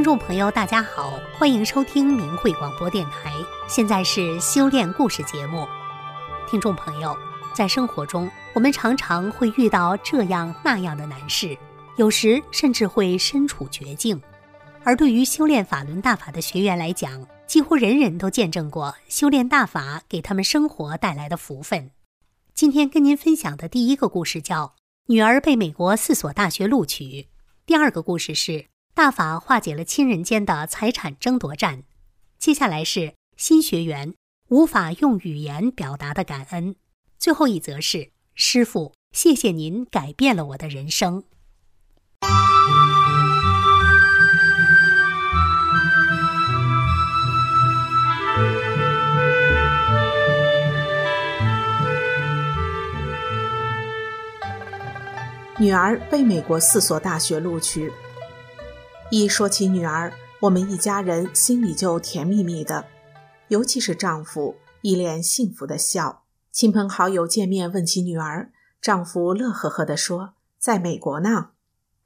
[0.00, 3.34] 听众朋友，大家好，欢迎收听明慧广播电台。
[3.68, 5.68] 现在是修炼故事节目。
[6.48, 7.14] 听众朋友，
[7.52, 11.54] 在生活中，我们常常会遇到这样那样的难事，
[11.98, 14.18] 有时甚至会身处绝境。
[14.84, 21.90] 而对于修炼法轮大法的学员来讲，几乎人人都见证过修炼大法给他们生活带来的福分。
[22.54, 24.64] 今天跟您分享的第一个故事叫
[25.08, 27.04] 《女儿被美国四所大学录取》，
[27.66, 28.64] 第二个故事是。
[29.00, 31.84] 大法化解了亲人间的财产争夺战，
[32.38, 34.12] 接下来是新学员
[34.48, 36.76] 无法用语言表达的感恩，
[37.18, 41.24] 最后一则是师傅，谢谢您改变了我的人生。
[55.58, 57.90] 女儿被美国四所大学录取。
[59.12, 62.86] 一说起女儿，我们一家人心里就甜蜜蜜的，
[63.48, 66.22] 尤其是丈夫一脸幸福的笑。
[66.52, 71.50] 亲朋好友见面问起女儿，丈夫乐呵呵地说：“在美国呢。”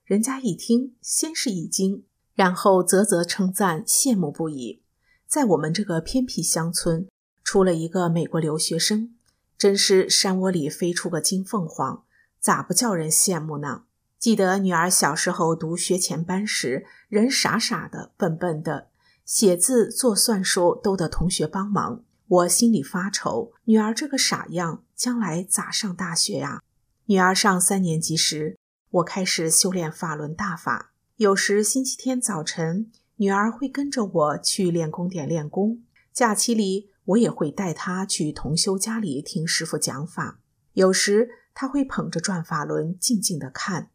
[0.07, 4.81] 人家一听，先是一惊，然后啧啧称赞，羡慕不已。
[5.27, 7.07] 在我们这个偏僻乡村，
[7.43, 9.15] 出了一个美国留学生，
[9.59, 12.05] 真是山窝里飞出个金凤凰，
[12.41, 13.83] 咋不叫人羡慕呢？
[14.25, 18.89] 记得女儿小时候读学前班时，人傻傻的、笨笨的，
[19.27, 22.03] 写字、做算术都得同学帮忙。
[22.27, 26.63] 我心里发愁，女儿这个傻样，将来咋上大学呀？
[27.05, 28.57] 女儿上三年级时，
[28.93, 30.95] 我开始修炼法轮大法。
[31.17, 35.83] 有时星期天早晨，女儿会跟着我去练功点练功；
[36.15, 40.41] 假期里，我也会带她去同修家里听师傅讲法。
[40.73, 43.91] 有时，她会捧着转法轮，静静的看。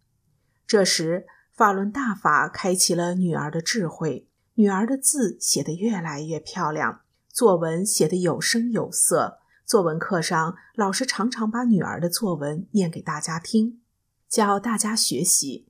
[0.69, 9.39] 这时，法轮大法开启了女儿的智慧，女儿的字写得越来越漂亮，作文写得有声有色。
[9.65, 13.81] 作文课上，老师常常把女儿的作文念给大家听，
[14.27, 15.65] 教大家学习。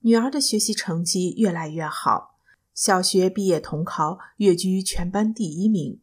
[0.00, 2.36] 女儿的学习成绩越来越好，
[2.74, 5.98] 小学毕业统考跃居全班第一名。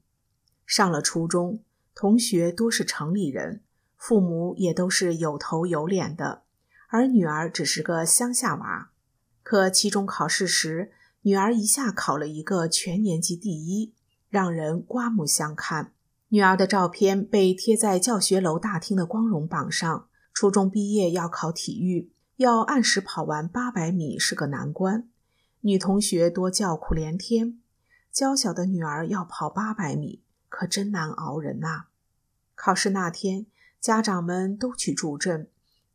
[0.65, 1.59] 上了初中，
[1.94, 3.61] 同学多是城里人，
[3.95, 6.41] 父母也都是有头有脸的。
[6.93, 8.91] 而女儿只是个乡下娃，
[9.41, 10.91] 可期中考试时，
[11.23, 13.95] 女儿一下考了一个全年级第一，
[14.29, 15.93] 让人刮目相看。
[16.27, 20.07] 女儿的照片被贴在教学楼大厅的光荣榜上。
[20.35, 25.09] 初中毕业要考体育，要按时跑完八百米是个难关，
[25.61, 27.59] 女同学多叫苦连天。
[28.11, 31.85] 娇小的女儿要跑八百米，可真难熬人呐！
[32.53, 33.47] 考试那天，
[33.81, 35.47] 家长们都去助阵。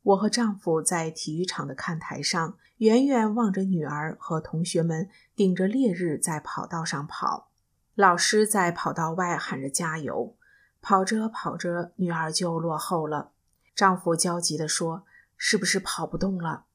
[0.09, 7.51] 我和丈夫在体育场的看台上，远远望着女儿和同学们顶着烈日在跑道上跑。
[7.95, 10.35] 老师在跑道外喊着加油。
[10.81, 13.33] 跑着跑着，女儿就落后了。
[13.75, 15.05] 丈夫焦急地说
[15.37, 16.67] ：“是不是跑不动了？”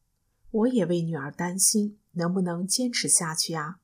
[0.52, 3.78] 我也为女儿担心，能不能坚持下去呀？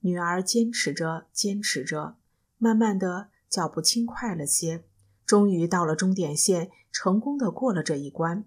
[0.00, 2.16] 女儿坚持着，坚持着，
[2.58, 4.84] 慢慢的脚步轻快了些，
[5.26, 8.44] 终于到了终点线，成功的过了这一关。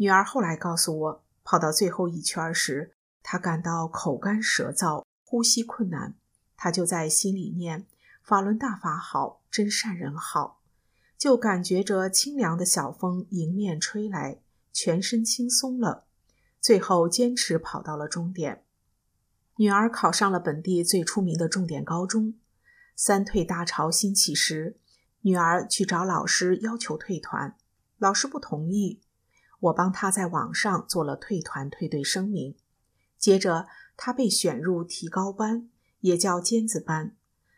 [0.00, 6.14] 女儿后来告诉我，跑到最后一圈时，她感到口干舌燥，呼吸困难。
[6.56, 7.84] 她就在心里念
[8.24, 10.62] ：“法轮大法好，真善人好。”
[11.18, 14.38] 就感觉着清凉的小风迎面吹来，
[14.72, 16.06] 全身轻松了。
[16.62, 18.64] 最后坚持跑到了终点。
[19.56, 22.32] 女儿考上了本地最出名的重点高中。
[22.96, 24.78] 三退大潮兴起时，
[25.20, 27.54] 女儿去找老师要求退团，
[27.98, 29.02] 老师不同意。
[29.60, 32.56] 我帮他在网上做了退团退队声明，
[33.18, 33.66] 接着
[33.96, 35.68] 他被选入提高班，
[36.00, 37.14] 也叫尖子班。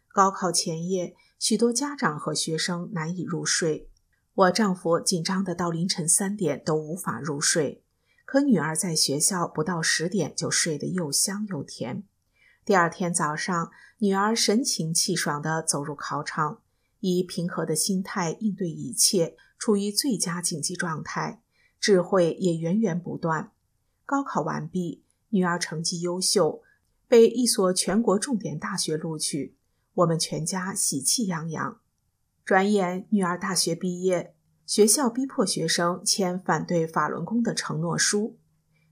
[0.09, 3.89] 高考前夜，许多家长和学生难以入睡，
[4.35, 7.83] 我丈夫紧张的到凌晨三点都无法入睡。
[8.25, 12.05] 可女儿在学校不到十点就睡得又香又甜。
[12.65, 16.63] 第二天早上，女儿神清气爽地走入考场，
[17.01, 21.42] 以平和的心态应对一切，处于最佳竞技状态。
[21.83, 23.51] 智慧也源源不断。
[24.07, 26.63] 高考完毕，女儿成绩优秀，
[27.09, 29.57] 被一所全国重点大学录取，
[29.95, 31.81] 我们全家喜气洋洋。
[32.45, 38.39] 转眼，女儿大学毕业，学校逼迫学生签反对法轮功的承诺书，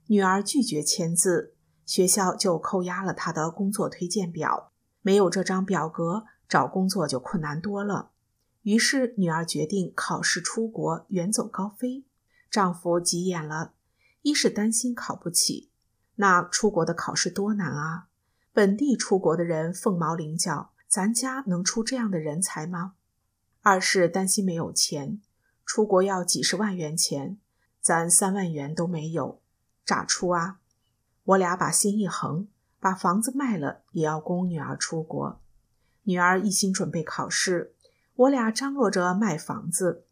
[0.07, 1.55] 女儿拒绝签字，
[1.85, 4.73] 学校就扣押了她的工作推荐表。
[5.01, 8.11] 没有这张表格，找工作就困难多了。
[8.63, 12.03] 于是，女儿决定考试出国，远走高飞。
[12.51, 13.71] 丈夫急眼了，
[14.23, 15.71] 一是担心考不起，
[16.15, 18.09] 那出国的考试多难啊；
[18.51, 22.95] 本地出国的人凤毛麟角，咱家能出这样的人才吗？
[23.61, 25.21] 二是担心没有钱，
[25.65, 27.37] 出国要几十万元钱，
[27.79, 29.39] 咱三万元都没有，
[29.85, 30.59] 咋出啊？
[31.23, 32.49] 我俩把心一横，
[32.81, 35.39] 把房子卖了也要供女儿出国。
[36.03, 37.73] 女儿一心准备考试，
[38.15, 40.03] 我俩张罗着卖房子。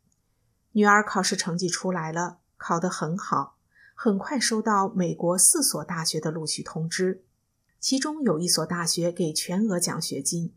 [0.74, 3.58] 女儿考试成绩出来了，考得很好，
[3.96, 7.24] 很快收到美国四所大学的录取通知，
[7.80, 10.54] 其中有一所大学给全额奖学金，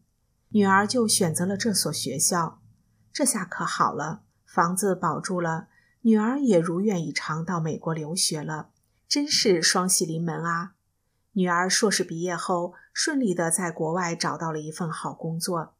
[0.50, 2.60] 女儿就选择了这所学校。
[3.10, 5.68] 这下可好了，房子保住了，
[6.02, 8.68] 女儿也如愿以偿到美国留学了，
[9.08, 10.74] 真是双喜临门啊！
[11.32, 15.74] 女儿硕士毕业后，顺利的在国外找到了一份好工作。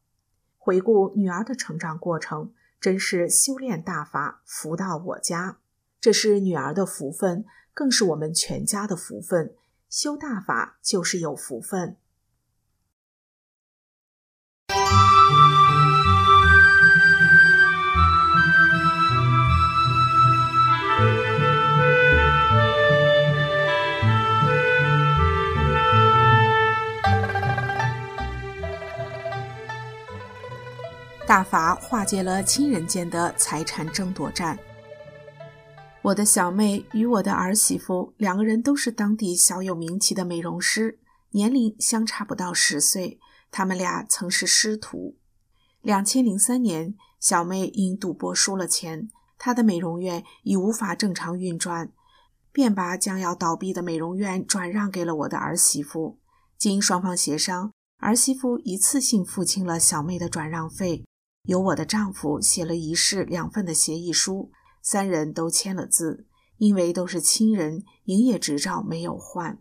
[0.57, 2.51] 回顾女儿的成长过程。
[2.83, 5.59] 真是修炼大法，福到我家。
[6.01, 9.53] 这是女儿的福分，更是我们全家的福分。
[9.89, 11.95] 修大法就是有福分。
[31.33, 34.55] 大法化解了亲人间的财产争夺战。
[36.03, 40.99] 我的小妹与我的儿媳妇两个人都是当地小有名气的美容师，
[41.31, 43.19] 年龄相差不到十岁。
[43.49, 45.17] 他们俩曾是师徒。
[45.81, 49.09] 两千零三年，小妹因赌博输了钱，
[49.39, 51.91] 她的美容院已无法正常运转，
[52.51, 56.19] 便把将要倒闭的美容院转让给了我的儿媳妇。
[56.59, 61.03] 经双方协商，儿媳妇一次性付清了小妹的转让费。
[61.43, 64.51] 由我的丈夫写了一式两份的协议书，
[64.81, 66.25] 三人都签了字。
[66.57, 69.59] 因为都是亲人，营业执照没有换。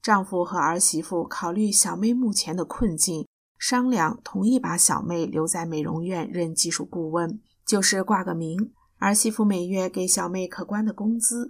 [0.00, 3.26] 丈夫和儿媳妇考虑小妹目前的困境，
[3.58, 11.48] 商量同意把小妹留在美容院任技术顾问，就是挂个名，儿媳妇每月给小妹可观的工资。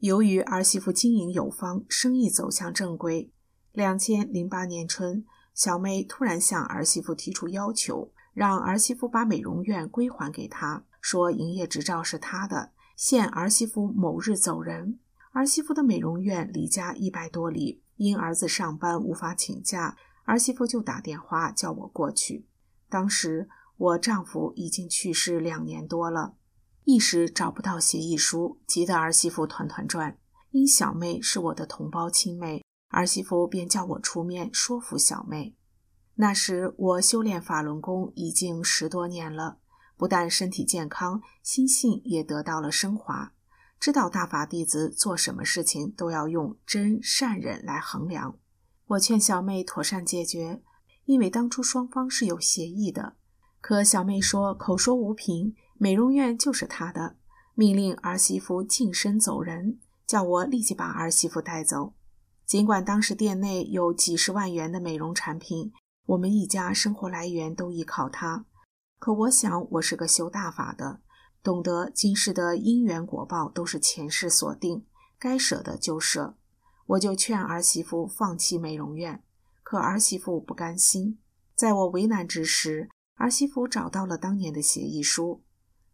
[0.00, 3.32] 由于儿媳妇经营有方，生意走向正规。
[3.72, 5.24] 两千零八年春，
[5.54, 8.12] 小妹突然向儿媳妇提出要求。
[8.34, 14.98] 让儿媳妇把美容院归还给他，说营业执照是他的，限儿媳妇某日走人。
[15.32, 22.46] 儿媳妇的美容院离家一百多里，因儿子上班无法请假，儿媳妇就打电话叫我过去。
[22.88, 26.34] 当时我丈夫已经去世两年多了，
[26.84, 30.18] 一时找不到协议书，急得儿媳妇团团转。
[30.50, 35.56] 因小妹是我的同胞亲妹，儿媳妇便叫我出面说服小妹。
[36.16, 39.58] 那时我修炼法轮功已经十多年了，
[39.96, 43.32] 不但身体健康，心性也得到了升华。
[43.80, 48.38] 知道大法弟子做什么事情都要用真善忍来衡量。
[48.86, 50.62] 我劝小妹妥善解决，
[51.04, 53.16] 因为当初双方是有协议的。
[53.60, 57.16] 可小妹说口说无凭，美容院就是她的，
[57.54, 61.94] 命令儿媳妇净身走人，叫我立即把儿媳妇带走。
[62.46, 65.72] 尽管当时店内有几十万元的美容产品。
[66.06, 68.44] 我们一家生活来源都依靠他，
[68.98, 71.00] 可我想我是个修大法的，
[71.42, 74.84] 懂得今世的因缘果报都是前世所定，
[75.18, 76.36] 该舍的就舍。
[76.88, 79.24] 我就劝儿媳妇放弃美容院，
[79.62, 81.18] 可儿媳妇不甘心。
[81.54, 85.42] 在我为难之时，儿媳妇找到了当年的协议书，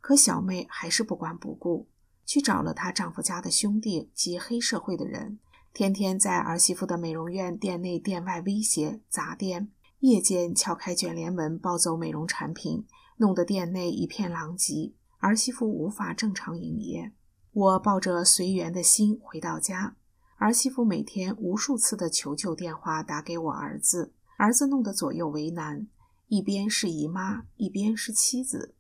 [0.01, 1.89] 可小妹还是不管不顾，
[2.27, 5.39] 去找了她丈夫家的兄弟及黑社会的人，
[5.73, 9.71] 天天在儿媳妇的美容院店内店外威胁砸店。
[10.01, 12.87] 夜间撬开卷帘门，抱走美容产品，
[13.19, 17.13] 弄得店内一片狼藉，儿媳妇无法正常营业。
[17.53, 19.97] 我抱着随缘的心回到家，
[20.39, 25.87] 儿媳妇每天无数次的求救电话打给我儿子，儿子弄得左右为难，
[26.29, 28.75] 一边是姨妈，一边是妻子。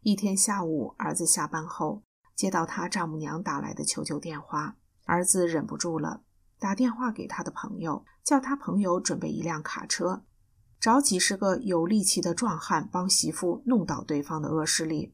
[0.00, 2.02] 一天下午，儿子下班后
[2.34, 6.22] 接到他丈母娘打来的求救电话，儿子忍不住了，
[6.58, 10.24] 打电话给他的朋友，叫他朋友准备一辆卡车。
[10.80, 15.12] 找几十个有力气的壮汉帮媳妇弄倒对方的恶势力。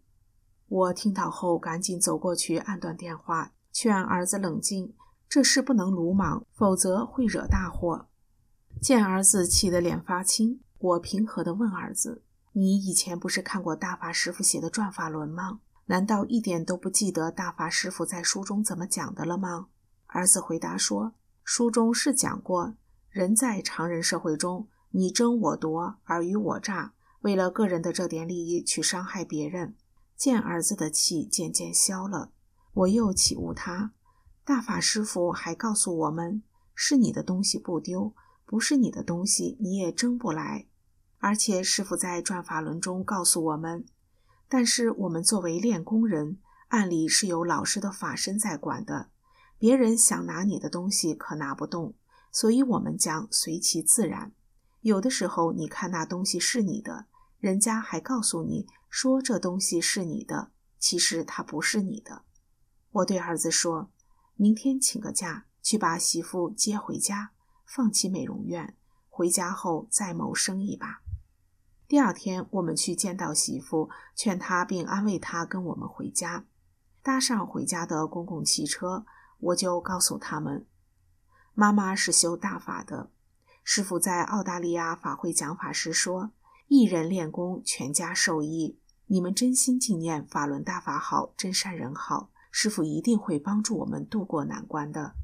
[0.68, 4.94] 我听到后赶紧走过去按断电话，劝儿子冷静，
[5.28, 8.08] 这事不能鲁莽，否则会惹大祸。
[8.80, 15.60] 见儿子气得脸发青，我平和地问儿子：“你以前不是看过大法师傅写的《转法轮》吗？
[15.86, 19.68] 难道一点都不记得大法师傅在书中怎么讲的了吗？”
[20.08, 22.74] 儿子回答说：“书中是讲过，
[23.10, 29.74] 人在常人社会中。”你争我夺，尔虞我诈，为了个人的这点利益去伤害别人。
[30.16, 32.30] 见儿子的气渐渐消了，
[32.74, 33.90] 我又启悟他。
[34.44, 36.44] 大法师父还告诉我们：
[36.76, 38.14] 是你的东西不丢，
[38.46, 40.68] 不是你的东西，你也争不来。
[41.18, 43.84] 而且师傅在转法轮中告诉我们，
[44.48, 49.08] 但是我们作为练功人，按理是有老师的法身在管的，
[49.58, 51.94] 别人想拿你的东西可拿不动，
[52.30, 54.32] 所以我们讲随其自然。
[54.84, 57.06] 有的时候你看那东西是你的，
[57.38, 62.24] 人家还告诉你说这东西是你的，其实它不是你的。
[62.90, 63.90] 我对儿子说，
[64.34, 67.30] 明天请个假去把媳妇接回家，
[67.64, 68.76] 放弃美容院，
[69.08, 71.00] 回家后再谋生意吧。
[71.88, 76.44] 第二天，我们去见到媳妇，劝她并安慰她跟我们回家。
[77.02, 79.06] 搭上回家的公共汽车，
[79.38, 80.66] 我就告诉他们
[81.54, 83.10] ：“妈妈是修大法的，
[83.66, 86.32] 师傅在澳大利亚法会讲法时说，
[86.68, 88.78] 一人练功，全家受益。
[89.06, 95.14] 你们真心纪念法轮大法好，真善人好，师傅一定会帮助我们渡过难关的。”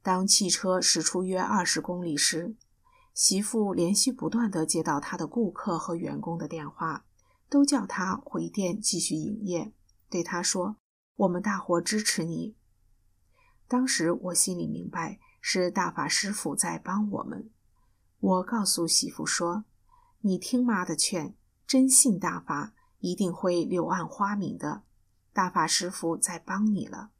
[0.00, 2.54] 当汽车驶出约二十公里时，
[3.12, 7.04] 媳妇连续不断地接到他的顾客和员工的电话，
[7.48, 9.72] 都叫他回店继续营业。
[10.08, 10.76] 对他说
[11.16, 12.54] ：“我们大伙支持你。”
[13.66, 17.50] 当时我心里明白，是大法师傅在帮我们。
[18.18, 19.64] 我告诉媳妇说
[20.22, 21.34] ：“你听妈的劝，
[21.66, 24.82] 真信大法，一定会柳暗花明的。
[25.32, 27.10] 大法师傅在帮你了。”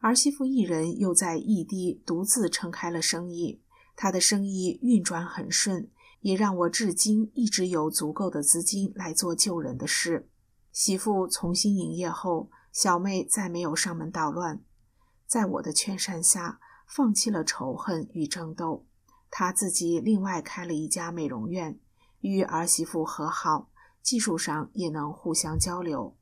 [0.00, 3.60] 儿媳妇一人又在异地独自撑开了生意。
[3.94, 5.90] 她的生意运转很顺，
[6.20, 10.30] 也让我至今一直有足够的资金来做救人的事。
[10.72, 14.62] 媳妇重新营业后，小妹再没有上门捣乱，
[15.26, 18.86] 在我的劝善下，放弃了仇恨与争斗。
[19.30, 21.78] 她自己另外开了一家美容院，
[22.20, 23.70] 与儿媳妇和好，
[24.02, 26.16] 技术上也能互相交流。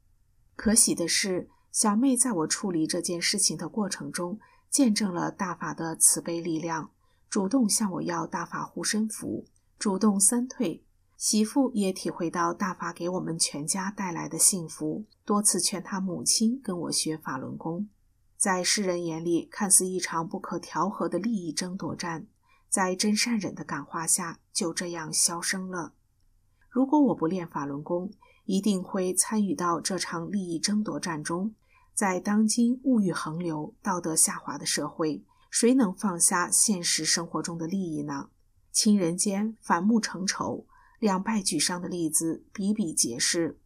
[0.55, 4.39] 可喜的是，小妹在我处理这件事情的过程中，
[4.71, 6.91] 见证了大法的慈悲力量。
[7.29, 9.45] 主动向我要大法护身符，
[9.79, 10.85] 主动三退。
[11.17, 17.89] 媳妇也体会到大法给我们全家带来的幸福，多次劝他母亲跟我学法轮功。
[18.37, 22.27] 在世人眼里，看似一场不可调和的利益争夺战，
[22.69, 25.95] 在真善忍的感化下，就这样消声了。
[26.69, 28.13] 如果我不练法轮功，
[28.45, 31.55] 一定会参与到这场利益争夺战中。
[31.95, 35.25] 在当今物欲横流、道德下滑的社会。
[35.49, 38.29] 谁能放下现实生活中的利益呢？
[38.73, 40.67] 亲人间反目成仇、
[40.99, 43.59] 两败俱伤的例子比比皆是。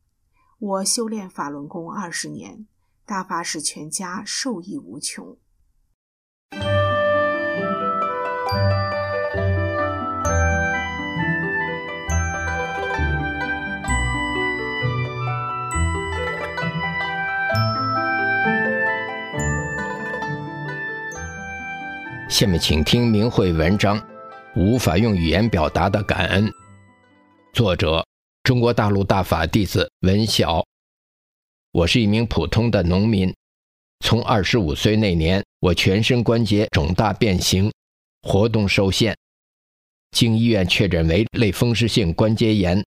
[0.60, 2.68] 我修炼法轮功二十年，
[3.04, 5.36] 大法使全家受益无穷。
[22.40, 23.98] 下面请听明慧文章
[24.56, 26.48] 《无法用语言表达的感恩》，
[27.52, 28.02] 作者：
[28.44, 30.64] 中国大陆大法弟子文晓。
[31.72, 33.30] 我是一名普通的农民，
[34.02, 37.70] 从二十五岁那年，我全身关节肿大变形，
[38.22, 39.14] 活动受限，
[40.12, 42.82] 经医院确诊为类风湿性关节炎，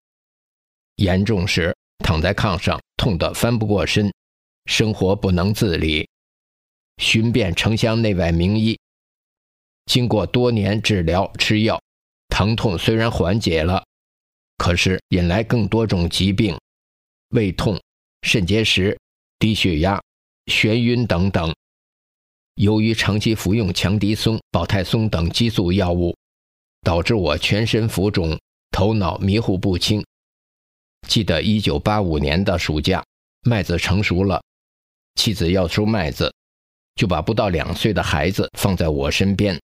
[0.96, 4.12] 严重时躺在炕上痛得翻不过身，
[4.66, 6.10] 生活不能自理，
[6.98, 8.76] 寻遍城乡内外名医。
[9.86, 11.80] 经过多年治疗吃药，
[12.30, 13.84] 疼痛虽然缓解了，
[14.58, 16.58] 可是引来更多种疾病，
[17.30, 17.80] 胃痛、
[18.22, 18.98] 肾结石、
[19.38, 20.02] 低血压、
[20.46, 21.54] 眩晕等等。
[22.56, 26.16] 由于长期服用强敌松、保泰松等激素药物，
[26.82, 28.40] 导致我全身浮肿，
[28.72, 30.04] 头脑迷糊不清。
[31.08, 33.04] 记得1985年的暑假，
[33.42, 34.42] 麦子成熟了，
[35.16, 36.34] 妻子要收麦子，
[36.96, 39.60] 就把不到两岁的孩子放在我身边。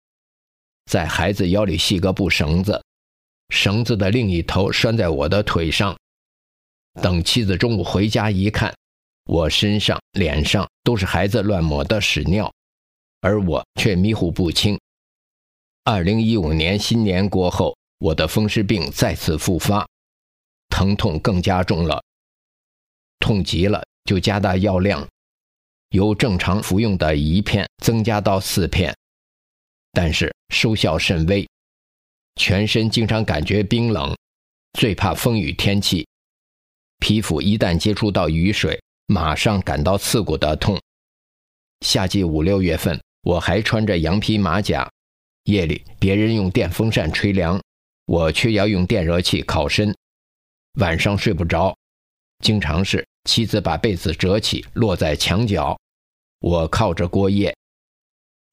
[0.87, 2.81] 在孩子腰里系个布绳子，
[3.49, 5.95] 绳子的另一头拴在我的腿上。
[7.01, 8.73] 等妻子中午回家一看，
[9.25, 12.51] 我身上、脸上都是孩子乱抹的屎尿，
[13.19, 14.79] 而我却迷糊不清。
[15.83, 19.85] 二零一五年新年过后，我的风湿病再次复发，
[20.69, 22.01] 疼痛更加重了。
[23.19, 25.05] 痛极了就加大药量，
[25.89, 28.95] 由正常服用的一片增加到四片。
[29.99, 31.49] 但是收效甚微，
[32.35, 34.15] 全身经常感觉冰冷，
[34.73, 36.07] 最怕风雨天气。
[36.99, 40.79] 皮肤一旦接触到雨水，马上感到刺骨的痛。
[41.81, 44.87] 夏季五六月份，我还穿着羊皮马甲，
[45.45, 47.59] 夜里别人用电风扇吹凉，
[48.05, 49.91] 我却要用电热器烤身。
[50.79, 51.75] 晚上睡不着，
[52.43, 55.75] 经常是妻子把被子折起落在墙角，
[56.41, 57.51] 我靠着过夜。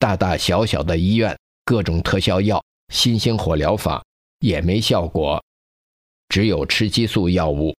[0.04, 1.34] 大大小小的医院，
[1.64, 4.04] 各种特效药新兴火疗法
[4.40, 5.42] 也没效果，
[6.28, 7.74] 只有吃激素药物。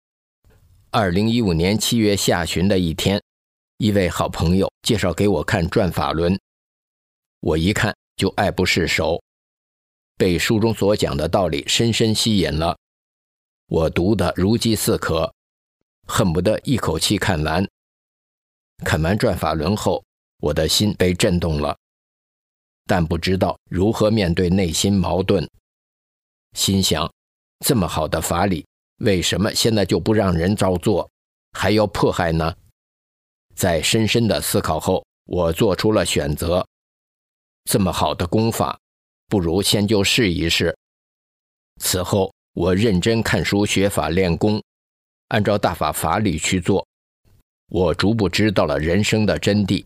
[0.90, 3.22] 二零一五年七月下旬的一天，
[3.78, 6.34] 一位好朋友介绍给我看《转法轮》，
[7.42, 9.22] 我一看就爱不释手，
[10.18, 12.76] 被书中所讲的道理深深吸引了。
[13.68, 15.32] 我读得如饥似渴，
[16.08, 17.64] 恨不得一口气看完。
[18.84, 20.04] 看完《转法轮》后，
[20.40, 21.78] 我的心被震动了，
[22.86, 25.48] 但不知道如何面对内心矛盾。
[26.54, 27.12] 心想：
[27.66, 28.66] 这么好的法理，
[29.00, 31.10] 为什么现在就不让人照做，
[31.54, 32.56] 还要迫害呢？
[33.56, 36.66] 在深深的思考后，我做出了选择：
[37.66, 38.78] 这么好的功法，
[39.28, 40.76] 不如先就试一试。
[41.82, 44.62] 此后，我认真看书学法练功，
[45.30, 46.86] 按照大法法理去做。
[47.70, 49.84] 我逐步知道了人生的真谛，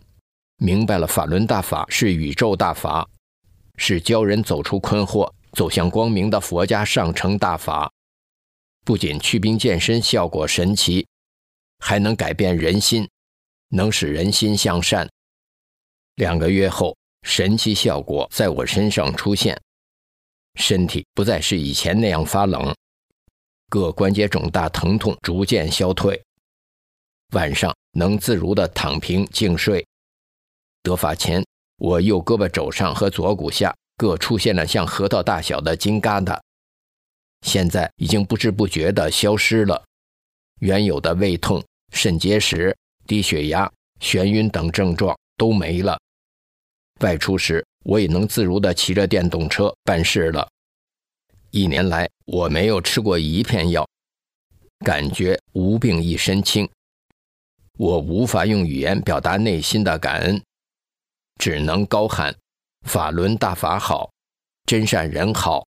[0.61, 3.07] 明白了法轮大法是宇宙大法，
[3.77, 7.89] 是教人走出困惑、走向光明的佛家上乘大法。
[8.83, 11.07] 不仅祛病健身效果神奇，
[11.79, 13.09] 还能改变人心，
[13.69, 15.09] 能使人心向善。
[16.15, 19.57] 两个月后，神奇效果在我身上出现，
[20.55, 22.75] 身体不再是以前那样发冷，
[23.69, 26.21] 各关节肿大疼痛逐渐消退。
[27.31, 29.85] 晚上能自如地躺平静睡。
[30.81, 31.43] 得法前，
[31.77, 36.39] 我右胳膊肘上和左骨下各出现了像核桃大小的金疙瘩，
[37.41, 39.83] 现在已经不知不觉地消失了。
[40.59, 42.75] 原有的胃痛、肾结石、
[43.07, 43.71] 低血压、
[44.01, 45.99] 眩晕等症状都没了。
[46.99, 50.47] 外出时，我也能自如地骑着电动车办事了。
[51.51, 53.87] 一年来，我没有吃过一片药，
[54.85, 56.69] 感觉无病一身轻。
[57.77, 60.41] 我无法用语言表达内心的感恩，
[61.39, 62.35] 只能高喊
[62.85, 64.11] ：“法轮大法好，
[64.65, 65.65] 真善人好。”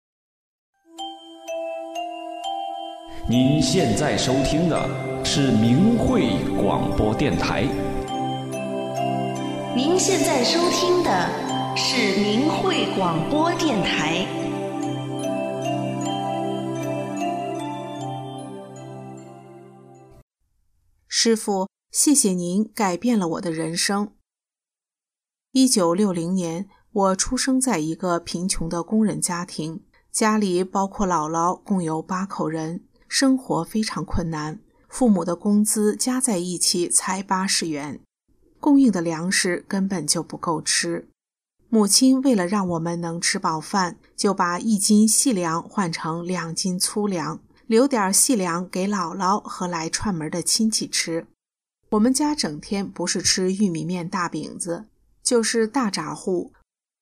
[3.28, 7.64] 您现在收听的是明慧广播电台。
[9.74, 14.24] 您现在收听的是明慧广播电台。
[21.08, 21.66] 师傅。
[21.92, 24.15] 谢谢您改变了我的人生。
[25.58, 29.80] 一九六零年，我出生在一个贫穷的工人家庭，
[30.12, 34.60] 家里包括姥姥，共有八口人，生活非常困难。
[34.86, 37.98] 父母的工资加在一起才八十元，
[38.60, 41.08] 供应的粮食根本就不够吃。
[41.70, 51.26] 母亲为了让我们能吃饱饭，就把一斤细粮换成两斤粗粮，留点细粮给姥姥和来串门的亲戚吃。
[51.92, 54.84] 我们家整天不是吃玉米面大饼子，
[55.26, 56.52] 就是大闸户，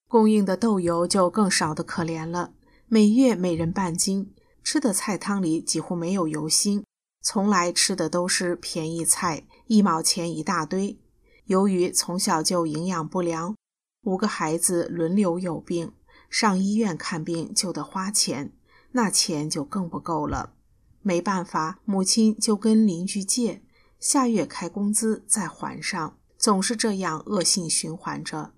[0.09, 2.55] 供应的豆油就更少的可怜了。
[2.87, 4.33] 每月每人半斤，
[4.63, 6.83] 吃的菜汤里几乎没有油腥，
[7.21, 10.99] 从来吃的都是便宜菜，一毛钱一大堆。
[11.45, 13.55] 由于从小就营养不良，
[14.01, 15.93] 五个孩子轮流有病，
[16.27, 18.51] 上医院看病就得花钱，
[18.93, 20.55] 那钱就更不够了。
[21.03, 23.61] 没办法，母亲就跟邻居借。
[23.99, 28.51] 下月开工资再还上，总是这样恶性循环着。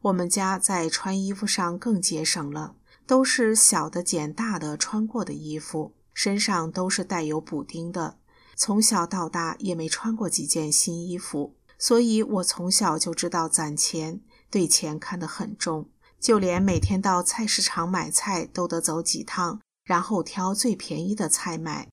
[0.00, 2.74] 我们家在穿衣服上更节省了，
[3.06, 8.18] 都是小的捡大的穿过的衣服，身上都是带有补丁的。
[8.56, 15.88] 从小到大也没穿过几件新衣服，所以我从小就知道攒钱，对钱看得很重。
[16.18, 21.88] 就连每天到菜市场买菜都得走几趟，然后挑最便宜的菜买。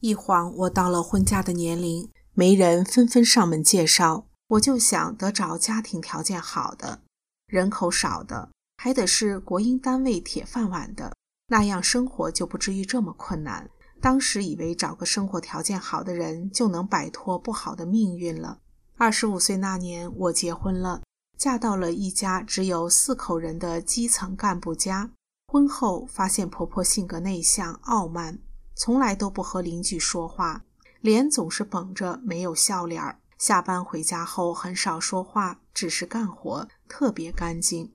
[0.00, 7.00] 一晃，我到了婚嫁的年龄，媒人纷纷上门介绍，我就想得找家庭条件好的，
[7.46, 11.14] 人口少的，还得是国营单位铁饭碗的，
[11.48, 13.70] 那样生活就不至于这么困难。
[14.02, 18.58] 当时以为找个生活条件好的人就能摆脱不好的命运了。
[18.98, 21.00] 二十五岁那年，我结婚了，
[21.38, 25.10] 嫁到了一家只有四口人的基层干部家。
[25.50, 28.38] 婚后发现婆婆性格内向、傲慢。
[28.74, 30.66] 从来都不和邻居说话，
[31.00, 33.20] 脸总是绷着，没有笑脸儿。
[33.38, 37.92] 下班回家后很少说话，只是干活，特别干净。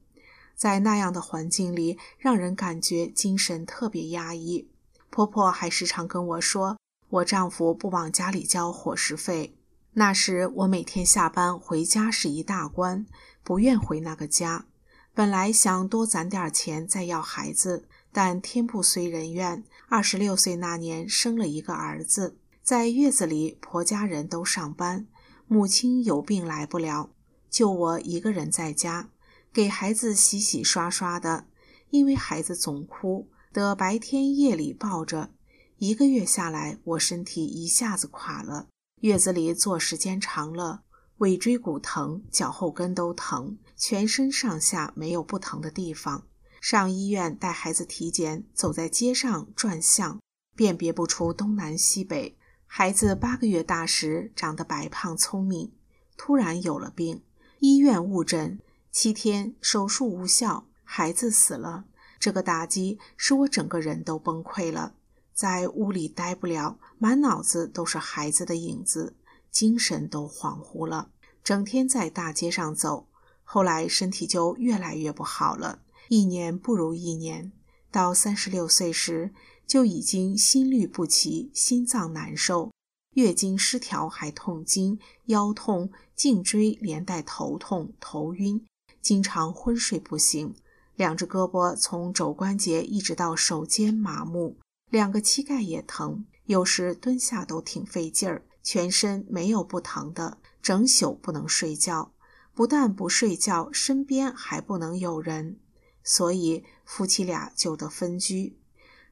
[0.56, 4.70] 在那样的环境里，让人感觉精神特别压抑。
[5.10, 6.78] 婆婆还时常跟我说，
[7.10, 9.58] 我丈夫不往家里交伙食费。
[9.94, 13.06] 那时我每天下班回家是一大关，
[13.44, 14.66] 不愿回那个家。
[15.14, 17.88] 本来想多攒点钱再要孩子。
[18.14, 25.08] 但天不遂人愿，二十六岁那年生了一个儿子，在月子里，婆家人都上班，
[25.48, 27.10] 母亲有病来不了，
[27.50, 29.10] 就我一个人在家，
[29.52, 31.48] 给孩子洗洗刷刷的，
[31.90, 35.32] 因为孩子总哭，得白天夜里抱着。
[35.80, 38.68] 一个月下来，我身体一下子垮了。
[39.02, 40.84] 月子里坐时间长了，
[41.18, 46.28] 尾椎骨疼，脚后跟都疼，全身上下没有不疼的地方。
[46.62, 50.20] 上医院带孩子体检，走在街上转向，
[50.56, 52.38] 辨别不出东南西北。
[52.74, 55.74] 孩子八个月大时长得白胖聪明，
[56.16, 57.22] 突然有了病，
[57.60, 58.62] 医院误诊，
[58.94, 61.84] 七天手术无效，孩子死了。
[62.18, 64.94] 这个打击使我整个人都崩溃了。
[65.34, 69.18] 在屋里待不了，满脑子都是孩子的影子，
[69.52, 71.10] 精神都恍惚了，
[71.44, 73.06] 整天在大街上走。
[73.44, 77.52] 后来身体就越来越不好了，一年不如一年。
[77.92, 79.34] 到三十六岁时，
[79.72, 82.74] 就已经心律不齐，心脏难受，
[83.14, 88.66] 月经失调，还痛经、腰痛、颈椎连带头痛、头晕，
[89.02, 90.54] 经常昏睡不醒。
[90.98, 94.58] 两只胳膊从肘关节一直到手尖麻木。
[94.90, 102.12] 两个膝盖也疼，有时蹲下都挺费劲儿，全身没有不疼的，整宿不能睡觉，
[102.54, 105.62] 不但不睡觉，身边还不能有人，
[106.04, 108.58] 所以夫妻俩就得分居。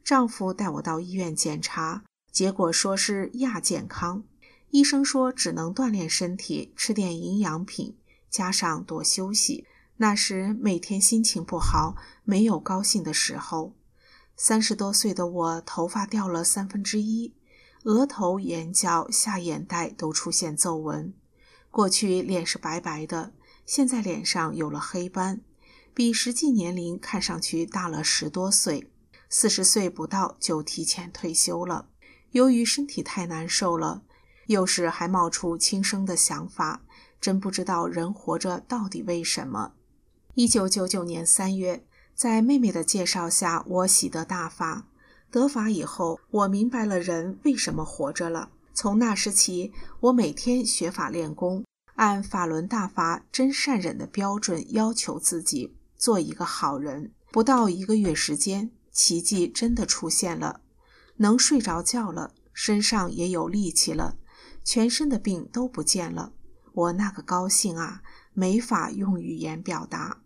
[0.04, 4.24] 丈夫带我到医院检查，结果说是亚健康，
[4.72, 7.96] 医生说只能锻炼身体，吃点营养品，
[8.30, 9.66] 加上多休息。
[9.98, 13.76] 那时每天心情不好，没有高兴的时候。
[14.38, 17.34] 三十多岁的我，头发掉了三分之一，
[17.84, 21.14] 额头、眼角、下眼袋都出现皱纹。
[21.70, 23.34] 过去脸是白白的，
[23.66, 25.42] 现在脸上有了黑斑，
[25.94, 28.90] 比实际年龄看上去大了十多岁。
[29.30, 31.88] 四十岁不到就提前退休了。
[32.32, 34.02] 由于身体太难受了，
[34.48, 36.82] 有时还冒出轻生的想法，
[37.22, 39.74] 真不知道人活着到底为什么。
[40.34, 41.86] 一九九九年三月。
[42.16, 44.86] 在妹妹的介绍下，我喜得大法。
[45.32, 48.50] 得法以后，我明白了人为什么活着了。
[48.74, 51.64] 从那时起，我每天学法练功，
[51.96, 57.14] 按法轮大法真善忍的标准要求自己，做一个好人。
[57.32, 58.70] 不到一个月时间，
[59.02, 60.60] 奇迹真的出现了，
[61.16, 64.18] 能睡着觉了，身上也有力气了，
[64.66, 66.34] 全身的病都不见了。
[66.74, 68.02] 我那个高兴啊，
[68.34, 70.18] 没法用语言表达。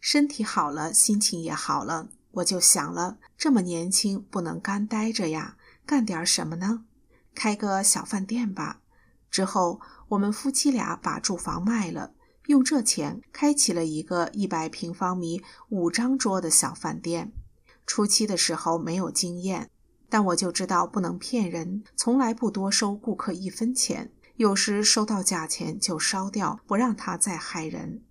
[0.00, 6.86] 身体好了，心情也好了，我就想了，这么年轻，不能干待着呀，干点什么呢？
[7.34, 8.80] 开个小饭店吧。
[9.30, 12.14] 之后，我们夫妻俩把住房卖了，
[12.46, 17.34] 用这钱开启了一个一百平方米、五张桌的小饭店。
[17.88, 19.70] 初期的时候没有经验，
[20.10, 28.02] 但我就知道不能骗人，从来不多收顾客一分钱，有时收到价钱就烧掉，不让他再害人。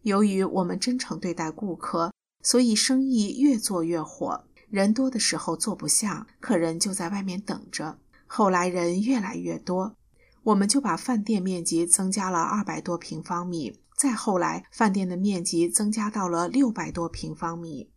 [0.00, 4.44] 由于我们真诚对待顾客，所以生意越做越火。
[4.70, 7.98] 人多的时候坐不下，客人就在外面等着。
[8.26, 9.94] 后来人越来越多，
[10.44, 13.78] 我们就把饭店面积增加了二百多平方米。
[13.94, 17.90] 再后来，饭店的面积增加到了六百多平方米。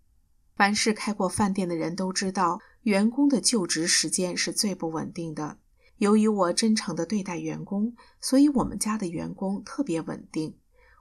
[0.59, 5.57] 凡是开过饭店的人都知道，员工的就职时间是最不稳定的。
[5.99, 10.57] 由于我真诚地对待员工，所以我们家的员工特别稳定。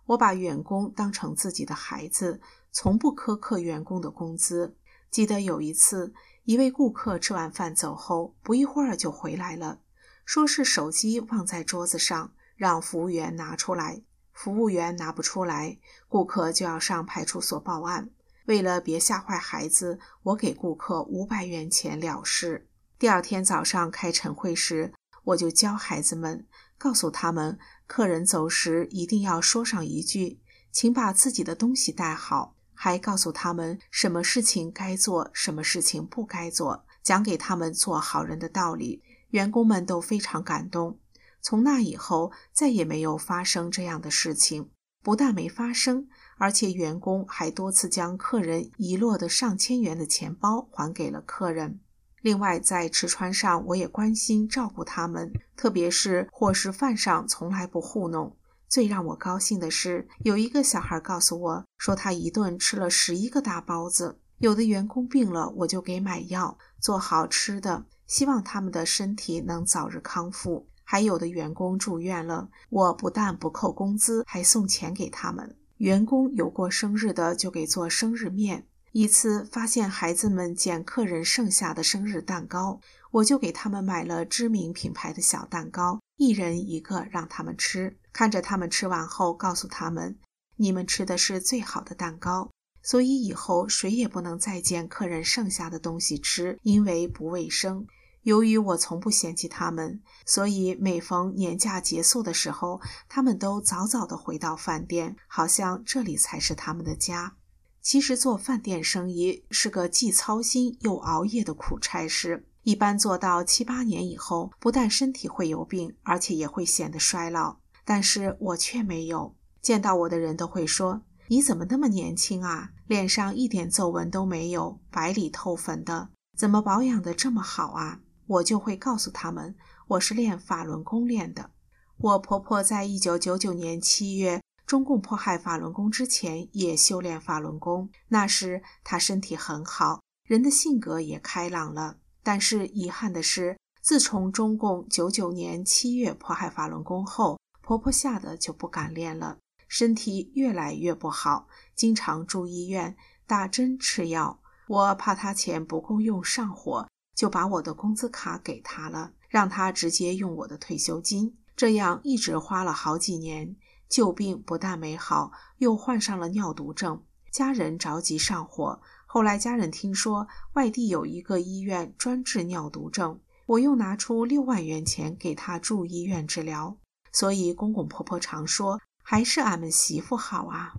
[0.07, 2.41] 我把员工当成自己的孩子，
[2.71, 4.77] 从不苛刻员工的工资。
[5.11, 9.81] 记得有一次，一位顾客吃完饭走后，不一会儿就回来了，
[10.25, 14.03] 说是手机忘在桌子上，让服务员拿出来。
[14.33, 18.11] 服务员拿不出来，顾客就要上派出所报案。
[18.49, 22.67] 为了别吓坏孩子，我给顾客五百元钱了事。
[22.99, 26.47] 第二天早上开晨会时，我就教孩子们，
[26.79, 27.59] 告诉他们。
[27.87, 30.41] 客人走时一定要说上一句
[30.73, 39.03] ：“请把自己的东西带好。”还告诉他们什么事情该做，什么事情不该做，讲给他们做好人的道理。
[39.31, 40.99] 员工们都非常感动。
[41.43, 44.71] 从那以后，再也没有发生这样的事情。
[45.03, 46.09] 不但没发生，
[46.39, 51.81] 而且员工还多次将客人遗落的上千元的钱包还给了客人。
[52.23, 58.37] 另外，在吃穿上，我也关心照顾他们，特别是伙食饭上从来不糊弄。
[58.69, 64.19] 最让我高兴的是，有一个小孩告诉我说，他一顿吃了十一个大包子。
[64.39, 70.69] 有的员工病了，我就给买药，做好吃的，希望他们的身体能早日康复。
[70.85, 75.57] 还有的员工住院了，我不但不扣工资，还送钱给他们。
[75.79, 78.67] 员工有过生日的，就给做生日面。
[78.93, 87.97] 一次发现孩子们捡客人剩下的生日蛋糕，我就给他们买了知名品牌的小蛋糕，一人一个让他们吃。
[88.13, 90.19] 看着他们吃完后，告诉他们
[90.57, 92.51] ：“你们吃的是最好的蛋糕。”
[92.83, 97.87] 所以以后谁也不能再捡客人剩下的东西吃，因为不卫生。
[98.29, 107.37] 由于我从不嫌弃他们，所以每逢年假结束的时候，他们都早早的回到饭店，好像这里才是他们的家。
[107.81, 117.57] 其实做饭店生意是个既操心又熬夜的苦差事，一般做到七八年以后，不但身体会有病，而且也会显得衰老。
[117.87, 122.73] 但是我却没有，见到我的人都会说：“你怎么那么年轻啊？
[122.87, 131.51] 脸上一点皱纹都没有，白里透粉的，怎么保养的这么好啊？”我就会告诉他们，我是练法轮功练的。
[131.97, 141.97] 我婆婆在一九九九年七月中共迫害法轮功之前也修炼法轮功，那时她身体很好，人的性格也开朗了。
[142.23, 152.95] 但是遗憾的是，自从中共九九年七月迫害法轮功后，婆婆吓得就不敢练了，身体越来越不好，经常住医院
[153.27, 154.39] 打针吃药。
[154.69, 156.87] 我怕她钱不够用上火。
[157.19, 161.37] 就把我的工资卡给他了，让他直接用我的退休金。
[161.57, 163.57] 这样一直花了好几年，
[163.89, 167.03] 旧病不但没好，又患上了尿毒症。
[167.33, 176.77] 家人着急上火，后来家人听说外地有一个医院专治尿毒症，我又拿出六万元钱给他住医院治疗。
[177.11, 180.75] 所以公公婆婆常说，还是俺们媳妇好啊。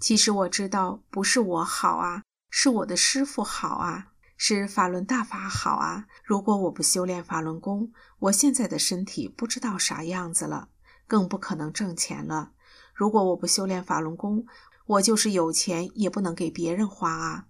[0.00, 4.08] 其实我知道，不是我好啊，是我的师傅好啊。
[4.36, 6.06] 是法轮大法好啊！
[6.22, 10.68] 如果我不修炼法轮功，我现在的身体不知道啥样子了，
[11.06, 12.52] 更不可能挣钱了。
[12.94, 14.46] 如果我不修炼法轮功，
[14.86, 17.46] 我就是有钱也不能给别人花啊！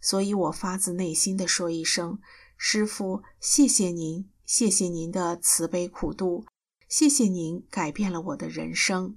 [0.00, 2.18] 所以我发自内心的说一声：
[2.56, 6.46] 师傅，谢谢您，谢谢您的慈悲苦度，
[6.88, 9.16] 谢谢您改变了我的人生。